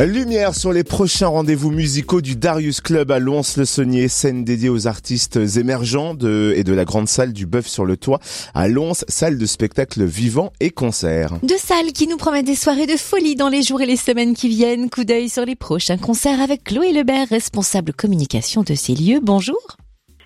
Lumière 0.00 0.54
sur 0.54 0.72
les 0.72 0.84
prochains 0.84 1.28
rendez-vous 1.28 1.70
musicaux 1.70 2.22
du 2.22 2.34
Darius 2.34 2.80
Club 2.80 3.12
à 3.12 3.18
Lons-le-Saunier, 3.18 4.08
scène 4.08 4.42
dédiée 4.42 4.70
aux 4.70 4.88
artistes 4.88 5.38
émergents 5.56 6.14
de, 6.14 6.54
et 6.56 6.64
de 6.64 6.72
la 6.72 6.84
grande 6.84 7.08
salle 7.08 7.32
du 7.32 7.46
Bœuf 7.46 7.66
sur 7.66 7.84
le 7.84 7.96
Toit 7.96 8.18
à 8.54 8.68
Lons, 8.68 8.94
salle 9.06 9.38
de 9.38 9.46
spectacle 9.46 10.02
vivant 10.04 10.52
et 10.60 10.70
concert. 10.70 11.34
Deux 11.42 11.58
salles 11.58 11.92
qui 11.92 12.08
nous 12.08 12.16
promettent 12.16 12.46
des 12.46 12.56
soirées 12.56 12.86
de 12.86 12.96
folie 12.96 13.36
dans 13.36 13.48
les 13.48 13.62
jours 13.62 13.80
et 13.82 13.86
les 13.86 13.96
semaines 13.96 14.34
qui 14.34 14.48
viennent. 14.48 14.90
Coup 14.90 15.04
d'œil 15.04 15.28
sur 15.28 15.44
les 15.44 15.56
prochains 15.56 15.98
concerts 15.98 16.40
avec 16.40 16.64
Chloé 16.64 16.92
Lebert, 16.92 17.28
responsable 17.28 17.92
communication 17.92 18.62
de 18.62 18.74
ces 18.74 18.94
lieux. 18.94 19.20
Bonjour. 19.22 19.60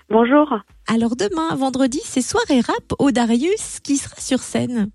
Bonjour. 0.08 0.54
Alors 0.86 1.16
demain, 1.16 1.54
vendredi, 1.56 2.00
c'est 2.04 2.22
soirée 2.22 2.60
rap 2.60 2.94
au 2.98 3.10
Darius 3.10 3.80
qui 3.82 3.96
sera 3.96 4.16
sur 4.18 4.38
scène. 4.38 4.90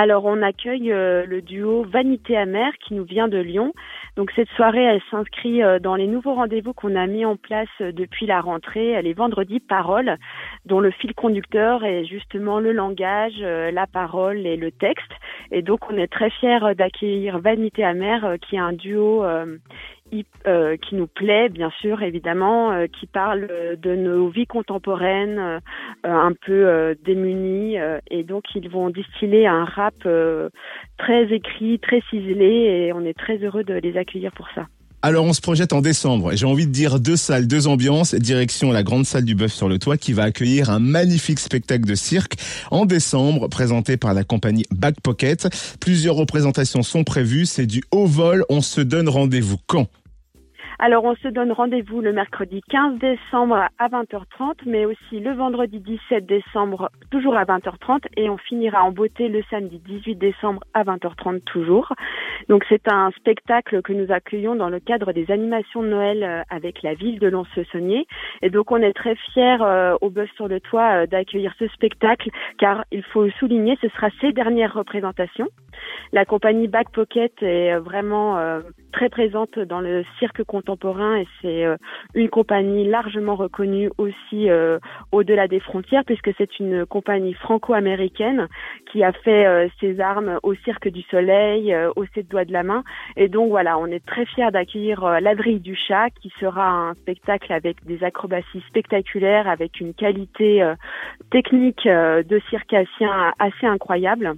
Alors 0.00 0.26
on 0.26 0.42
accueille 0.42 0.92
euh, 0.92 1.26
le 1.26 1.42
duo 1.42 1.82
Vanité 1.82 2.36
Amère 2.36 2.72
qui 2.78 2.94
nous 2.94 3.02
vient 3.02 3.26
de 3.26 3.38
Lyon. 3.38 3.72
Donc 4.14 4.30
cette 4.36 4.48
soirée, 4.50 4.84
elle 4.84 5.00
s'inscrit 5.10 5.60
euh, 5.60 5.80
dans 5.80 5.96
les 5.96 6.06
nouveaux 6.06 6.34
rendez-vous 6.34 6.72
qu'on 6.72 6.94
a 6.94 7.08
mis 7.08 7.24
en 7.24 7.34
place 7.34 7.66
euh, 7.80 7.90
depuis 7.90 8.24
la 8.24 8.40
rentrée. 8.40 8.90
Elle 8.90 9.08
est 9.08 9.12
vendredi 9.12 9.58
parole, 9.58 10.16
dont 10.66 10.78
le 10.78 10.92
fil 10.92 11.14
conducteur 11.14 11.84
est 11.84 12.04
justement 12.04 12.60
le 12.60 12.70
langage, 12.70 13.40
la 13.40 13.88
parole 13.88 14.46
et 14.46 14.56
le 14.56 14.70
texte. 14.70 15.10
Et 15.50 15.62
donc 15.62 15.90
on 15.90 15.96
est 15.96 16.06
très 16.06 16.30
fiers 16.30 16.76
d'accueillir 16.76 17.40
Vanité 17.40 17.82
Amère 17.82 18.36
qui 18.40 18.54
est 18.54 18.60
un 18.60 18.74
duo 18.74 19.24
euh, 20.46 20.76
qui 20.76 20.94
nous 20.94 21.06
plaît, 21.06 21.48
bien 21.48 21.70
sûr, 21.80 22.02
évidemment, 22.02 22.72
euh, 22.72 22.86
qui 22.86 23.06
parle 23.06 23.48
de 23.76 23.94
nos 23.94 24.28
vies 24.28 24.46
contemporaines, 24.46 25.38
euh, 25.38 25.60
un 26.04 26.32
peu 26.32 26.94
démunies, 27.04 27.76
et 28.10 28.22
donc 28.22 28.44
ils 28.54 28.68
vont 28.68 28.90
distiller 28.90 29.46
un 29.46 29.64
rap 29.64 29.94
très 30.96 31.32
écrit, 31.32 31.78
très 31.78 32.00
ciselé, 32.10 32.46
et 32.86 32.92
on 32.92 33.04
est 33.04 33.18
très 33.18 33.38
heureux 33.38 33.64
de 33.64 33.74
les 33.74 33.96
accueillir 33.96 34.32
pour 34.32 34.48
ça. 34.54 34.66
Alors 35.00 35.24
on 35.24 35.32
se 35.32 35.40
projette 35.40 35.72
en 35.72 35.80
décembre. 35.80 36.32
J'ai 36.34 36.44
envie 36.44 36.66
de 36.66 36.72
dire 36.72 36.98
deux 36.98 37.16
salles, 37.16 37.46
deux 37.46 37.68
ambiances. 37.68 38.16
Direction 38.16 38.72
la 38.72 38.82
grande 38.82 39.06
salle 39.06 39.24
du 39.24 39.36
Bœuf 39.36 39.52
sur 39.52 39.68
le 39.68 39.78
Toit 39.78 39.96
qui 39.96 40.12
va 40.12 40.24
accueillir 40.24 40.70
un 40.70 40.80
magnifique 40.80 41.38
spectacle 41.38 41.84
de 41.84 41.94
cirque 41.94 42.34
en 42.72 42.84
décembre 42.84 43.46
présenté 43.46 43.96
par 43.96 44.12
la 44.12 44.24
compagnie 44.24 44.66
Back 44.72 45.00
Pocket. 45.00 45.48
Plusieurs 45.78 46.16
représentations 46.16 46.82
sont 46.82 47.04
prévues. 47.04 47.46
C'est 47.46 47.66
du 47.66 47.84
haut 47.92 48.06
vol. 48.06 48.44
On 48.48 48.60
se 48.60 48.80
donne 48.80 49.08
rendez-vous 49.08 49.58
quand? 49.68 49.86
Alors 50.80 51.02
on 51.02 51.16
se 51.16 51.26
donne 51.26 51.50
rendez-vous 51.50 52.00
le 52.00 52.12
mercredi 52.12 52.60
15 52.70 53.00
décembre 53.00 53.66
à 53.78 53.88
20h30, 53.88 54.58
mais 54.64 54.84
aussi 54.84 55.18
le 55.18 55.32
vendredi 55.32 55.80
17 55.80 56.24
décembre 56.24 56.90
toujours 57.10 57.36
à 57.36 57.44
20h30 57.44 58.04
et 58.16 58.30
on 58.30 58.36
finira 58.36 58.84
en 58.84 58.92
beauté 58.92 59.28
le 59.28 59.42
samedi 59.50 59.80
18 59.80 60.14
décembre 60.14 60.62
à 60.74 60.84
20h30 60.84 61.40
toujours. 61.40 61.92
Donc 62.48 62.64
c'est 62.68 62.86
un 62.86 63.10
spectacle 63.16 63.82
que 63.82 63.92
nous 63.92 64.12
accueillons 64.12 64.54
dans 64.54 64.68
le 64.68 64.78
cadre 64.78 65.12
des 65.12 65.32
animations 65.32 65.82
de 65.82 65.88
Noël 65.88 66.22
euh, 66.22 66.42
avec 66.48 66.84
la 66.84 66.94
ville 66.94 67.18
de 67.18 67.26
Lons-le-Saunier 67.26 68.06
et 68.42 68.50
donc 68.50 68.70
on 68.70 68.80
est 68.80 68.92
très 68.92 69.16
fiers 69.16 69.60
euh, 69.60 69.96
au 70.00 70.10
Bœuf 70.10 70.30
sur 70.36 70.46
le 70.46 70.60
Toit 70.60 71.02
euh, 71.02 71.06
d'accueillir 71.06 71.54
ce 71.58 71.66
spectacle 71.68 72.30
car 72.56 72.84
il 72.92 73.02
faut 73.02 73.28
souligner 73.40 73.76
ce 73.80 73.88
sera 73.88 74.10
ses 74.20 74.30
dernières 74.30 74.74
représentations. 74.74 75.48
La 76.12 76.24
compagnie 76.24 76.68
Back 76.68 76.90
Pocket 76.90 77.32
est 77.42 77.76
vraiment 77.78 78.60
très 78.92 79.08
présente 79.08 79.58
dans 79.60 79.80
le 79.80 80.04
cirque 80.18 80.42
contemporain 80.42 80.67
et 80.68 81.26
c'est 81.40 81.64
euh, 81.64 81.76
une 82.14 82.28
compagnie 82.28 82.86
largement 82.86 83.36
reconnue 83.36 83.90
aussi 83.96 84.50
euh, 84.50 84.78
au-delà 85.12 85.48
des 85.48 85.60
frontières 85.60 86.04
puisque 86.04 86.30
c'est 86.36 86.58
une 86.58 86.84
compagnie 86.84 87.34
franco-américaine 87.34 88.48
qui 88.92 89.02
a 89.02 89.12
fait 89.12 89.46
euh, 89.46 89.68
ses 89.80 90.00
armes 90.00 90.38
au 90.42 90.54
Cirque 90.54 90.88
du 90.88 91.02
Soleil, 91.10 91.74
au 91.96 92.04
Sept 92.14 92.28
Doigts 92.28 92.44
de 92.44 92.52
la 92.52 92.62
Main. 92.62 92.84
Et 93.16 93.28
donc 93.28 93.50
voilà, 93.50 93.78
on 93.78 93.86
est 93.86 94.04
très 94.04 94.26
fiers 94.26 94.50
d'accueillir 94.50 95.20
La 95.20 95.34
Vrille 95.34 95.60
du 95.60 95.76
Chat 95.76 96.10
qui 96.20 96.32
sera 96.40 96.68
un 96.68 96.94
spectacle 96.94 97.52
avec 97.52 97.84
des 97.84 98.04
acrobaties 98.04 98.62
spectaculaires 98.68 99.48
avec 99.48 99.80
une 99.80 99.94
qualité 99.94 100.62
technique 101.30 101.86
de 101.86 102.40
circassien 102.50 103.32
assez 103.38 103.66
incroyable 103.66 104.34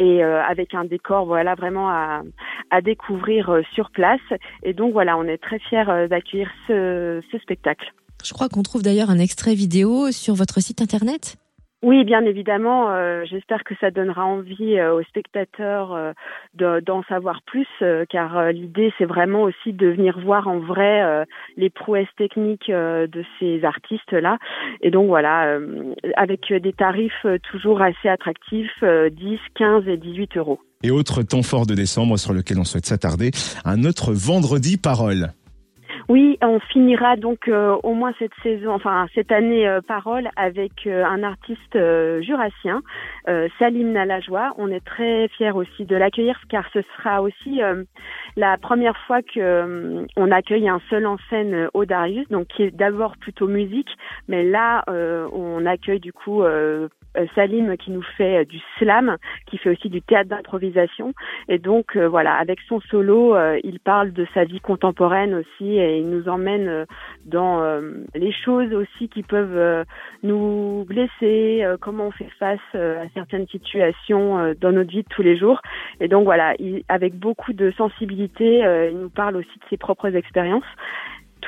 et 0.00 0.24
euh, 0.24 0.42
avec 0.42 0.74
un 0.74 0.84
décor 0.84 1.26
voilà 1.26 1.54
vraiment 1.54 1.88
à, 1.88 2.22
à 2.70 2.80
découvrir 2.80 3.50
euh, 3.50 3.62
sur 3.74 3.90
place. 3.90 4.20
Et 4.64 4.72
donc 4.72 4.92
voilà, 4.92 5.16
on 5.16 5.24
est 5.24 5.38
très 5.38 5.60
fiers 5.60 5.88
euh, 5.88 6.08
d'accueillir 6.08 6.50
ce, 6.66 7.22
ce 7.30 7.38
spectacle. 7.38 7.92
Je 8.24 8.32
crois 8.32 8.48
qu'on 8.48 8.62
trouve 8.62 8.82
d'ailleurs 8.82 9.10
un 9.10 9.18
extrait 9.18 9.54
vidéo 9.54 10.10
sur 10.10 10.34
votre 10.34 10.60
site 10.60 10.82
internet. 10.82 11.36
Oui, 11.82 12.04
bien 12.04 12.24
évidemment. 12.26 12.90
Euh, 12.90 13.24
j'espère 13.24 13.64
que 13.64 13.74
ça 13.80 13.90
donnera 13.90 14.26
envie 14.26 14.78
euh, 14.78 14.94
aux 14.94 15.02
spectateurs 15.04 15.94
euh, 15.94 16.12
d'en 16.82 17.02
savoir 17.04 17.40
plus, 17.42 17.66
car 18.10 18.52
l'idée, 18.52 18.92
c'est 18.98 19.06
vraiment 19.06 19.42
aussi 19.42 19.72
de 19.72 19.86
venir 19.88 20.18
voir 20.20 20.46
en 20.46 20.58
vrai 20.58 21.24
les 21.56 21.70
prouesses 21.70 22.08
techniques 22.16 22.70
de 22.70 23.24
ces 23.38 23.64
artistes-là. 23.64 24.38
Et 24.82 24.90
donc 24.90 25.06
voilà, 25.06 25.58
avec 26.16 26.52
des 26.52 26.72
tarifs 26.72 27.26
toujours 27.50 27.80
assez 27.80 28.08
attractifs, 28.08 28.82
10, 28.82 29.38
15 29.54 29.88
et 29.88 29.96
18 29.96 30.36
euros. 30.36 30.60
Et 30.82 30.90
autre 30.90 31.22
temps 31.22 31.42
fort 31.42 31.66
de 31.66 31.74
décembre 31.74 32.18
sur 32.18 32.32
lequel 32.32 32.58
on 32.58 32.64
souhaite 32.64 32.86
s'attarder, 32.86 33.30
un 33.64 33.84
autre 33.84 34.12
vendredi 34.12 34.76
parole. 34.76 35.32
Oui, 36.10 36.38
on 36.42 36.58
finira 36.58 37.14
donc 37.14 37.46
euh, 37.46 37.76
au 37.84 37.94
moins 37.94 38.12
cette 38.18 38.34
saison, 38.42 38.72
enfin 38.72 39.06
cette 39.14 39.30
année 39.30 39.68
euh, 39.68 39.80
parole 39.80 40.28
avec 40.34 40.84
euh, 40.88 41.04
un 41.04 41.22
artiste 41.22 41.78
jurassien, 42.20 42.82
Salim 43.60 43.92
Nalajoie. 43.92 44.52
On 44.58 44.72
est 44.72 44.84
très 44.84 45.28
fiers 45.28 45.52
aussi 45.52 45.84
de 45.84 45.94
l'accueillir 45.94 46.36
car 46.48 46.64
ce 46.72 46.80
sera 46.96 47.22
aussi 47.22 47.60
la 48.34 48.58
première 48.58 48.96
fois 49.06 49.22
que 49.22 50.04
on 50.16 50.30
accueille 50.32 50.68
un 50.68 50.80
seul 50.90 51.06
en 51.06 51.16
scène 51.28 51.68
au 51.74 51.84
Darius, 51.84 52.26
donc 52.28 52.48
qui 52.48 52.64
est 52.64 52.76
d'abord 52.76 53.16
plutôt 53.16 53.46
musique, 53.46 53.90
mais 54.26 54.42
là 54.42 54.82
on 54.88 55.64
accueille 55.64 56.00
du 56.00 56.12
coup 56.12 56.42
euh, 57.16 57.26
Salim 57.34 57.76
qui 57.76 57.90
nous 57.90 58.04
fait 58.16 58.38
euh, 58.38 58.44
du 58.44 58.60
slam, 58.78 59.16
qui 59.46 59.58
fait 59.58 59.70
aussi 59.70 59.88
du 59.88 60.00
théâtre 60.00 60.28
d'improvisation. 60.28 61.12
Et 61.48 61.58
donc 61.58 61.96
euh, 61.96 62.08
voilà, 62.08 62.34
avec 62.34 62.60
son 62.68 62.80
solo, 62.82 63.36
il 63.64 63.80
parle 63.80 64.12
de 64.12 64.26
sa 64.34 64.44
vie 64.44 64.60
contemporaine 64.60 65.34
aussi 65.34 65.76
et 65.76 65.99
il 66.00 66.08
nous 66.08 66.28
emmène 66.28 66.86
dans 67.24 67.62
les 68.14 68.32
choses 68.32 68.72
aussi 68.72 69.08
qui 69.08 69.22
peuvent 69.22 69.84
nous 70.22 70.84
blesser, 70.88 71.64
comment 71.80 72.08
on 72.08 72.10
fait 72.10 72.30
face 72.38 72.58
à 72.74 73.08
certaines 73.14 73.46
situations 73.48 74.54
dans 74.60 74.72
notre 74.72 74.90
vie 74.90 75.02
de 75.02 75.08
tous 75.08 75.22
les 75.22 75.36
jours. 75.36 75.60
Et 76.00 76.08
donc 76.08 76.24
voilà, 76.24 76.54
avec 76.88 77.14
beaucoup 77.14 77.52
de 77.52 77.70
sensibilité, 77.72 78.58
il 78.90 78.98
nous 78.98 79.10
parle 79.10 79.36
aussi 79.36 79.58
de 79.58 79.64
ses 79.70 79.76
propres 79.76 80.14
expériences 80.16 80.64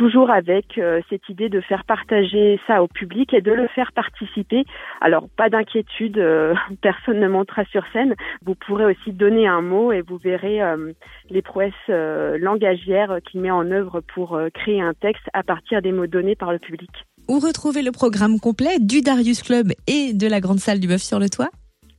toujours 0.03 0.31
avec 0.31 0.79
euh, 0.79 1.01
cette 1.09 1.29
idée 1.29 1.49
de 1.49 1.61
faire 1.61 1.85
partager 1.85 2.59
ça 2.67 2.83
au 2.83 2.89
public 2.89 3.33
et 3.33 3.41
de 3.41 3.53
le 3.53 3.69
faire 3.69 3.93
participer. 3.93 4.65
Alors, 5.01 5.29
pas 5.37 5.49
d'inquiétude, 5.49 6.19
euh, 6.19 6.55
personne 6.83 7.21
ne 7.21 7.29
montera 7.29 7.65
sur 7.67 7.85
scène. 7.93 8.17
Vous 8.45 8.57
pourrez 8.57 8.85
aussi 8.85 9.13
donner 9.13 9.47
un 9.47 9.63
mot 9.63 9.93
et 9.93 10.01
vous 10.01 10.17
verrez 10.17 10.61
euh, 10.61 10.93
les 11.31 11.41
prouesses 11.41 11.89
langagières 11.89 13.19
qu'il 13.31 13.43
met 13.43 13.53
en 13.53 13.71
œuvre 13.71 14.01
pour 14.13 14.41
créer 14.55 14.81
un 14.81 14.93
texte 14.93 15.29
à 15.35 15.45
partir 15.45 15.83
des 15.83 15.93
mots 15.93 16.09
donnés 16.09 16.35
par 16.35 16.51
le 16.51 16.59
public. 16.59 16.91
Où 17.29 17.39
retrouver 17.39 17.83
le 17.83 17.93
programme 17.93 18.41
complet 18.41 18.81
du 18.81 19.03
Darius 19.03 19.45
Club 19.45 19.69
et 19.87 20.15
de 20.15 20.27
la 20.27 20.41
Grande 20.41 20.59
Salle 20.59 20.81
du 20.81 20.89
Bœuf 20.89 21.03
sur 21.03 21.21
le 21.21 21.29
Toit? 21.29 21.51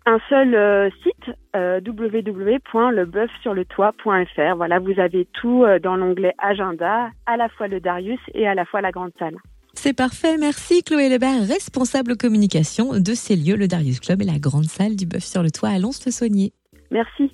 Un 0.06 0.20
seul 0.28 0.54
euh, 0.54 0.90
site 1.04 1.32
euh. 1.56 1.80
Voilà, 4.56 4.80
vous 4.80 5.00
avez 5.00 5.28
tout 5.34 5.64
euh, 5.64 5.80
dans 5.80 5.96
l'onglet 5.96 6.34
agenda, 6.38 7.10
à 7.26 7.38
la 7.38 7.50
fois 7.50 7.68
le 7.68 7.80
Darius 7.80 8.20
et 8.34 8.48
à 8.48 8.56
la 8.56 8.66
fois 8.66 8.82
la 8.82 8.92
grande 8.92 9.12
salle. 9.20 9.38
C'est 9.74 9.96
parfait, 9.96 10.38
merci 10.38 10.84
Chloé 10.84 11.10
Lebert, 11.10 11.48
responsable 11.48 12.16
communication 12.16 13.00
de 13.00 13.14
ces 13.14 13.36
lieux, 13.36 13.56
le 13.56 13.68
Darius 13.68 14.00
Club 14.00 14.22
et 14.22 14.26
la 14.26 14.40
grande 14.40 14.66
salle 14.66 14.96
du 14.96 15.06
Bœuf 15.06 15.24
sur 15.24 15.42
le 15.42 15.50
Toit 15.50 15.70
à 15.70 15.80
Lons-le-Saunier. 15.80 16.54
Merci. 16.92 17.32